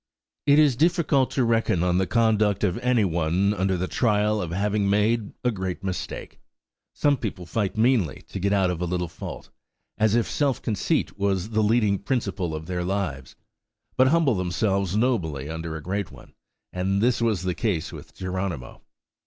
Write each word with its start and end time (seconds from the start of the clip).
It 0.47 0.57
is 0.57 0.75
difficult 0.75 1.29
to 1.29 1.43
reckon 1.43 1.83
on 1.83 1.99
the 1.99 2.07
conduct 2.07 2.63
of 2.63 2.79
any 2.79 3.05
one 3.05 3.53
under 3.53 3.77
the 3.77 3.87
trial 3.87 4.41
of 4.41 4.49
having 4.49 4.89
made 4.89 5.33
a 5.43 5.51
great 5.51 5.83
mistake. 5.83 6.39
Some 6.95 7.17
people 7.17 7.45
fight 7.45 7.77
meanly 7.77 8.23
to 8.29 8.39
get 8.39 8.51
out 8.51 8.71
of 8.71 8.81
a 8.81 8.85
little 8.87 9.07
fault, 9.07 9.51
as 9.99 10.15
if 10.15 10.27
self 10.27 10.59
conceit 10.59 11.19
was 11.19 11.49
the 11.51 11.61
leading 11.61 11.99
principle 11.99 12.55
of 12.55 12.65
their 12.65 12.83
lives, 12.83 13.35
but 13.95 14.07
humble 14.07 14.33
themselves 14.33 14.95
nobly 14.97 15.47
under 15.51 15.75
a 15.75 15.83
great 15.83 16.09
one; 16.11 16.33
and 16.73 16.99
this 16.99 17.21
was 17.21 17.43
the 17.43 17.53
case 17.53 17.91
with 17.93 18.15
Geronimo. 18.15 18.81